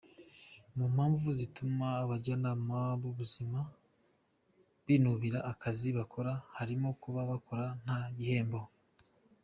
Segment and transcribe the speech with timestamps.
[0.77, 3.59] Mu mpamvu zituma abajyanama b’ ubuzima
[4.85, 8.61] binubira akazi bakora harimo kuba bakora nta gihembo.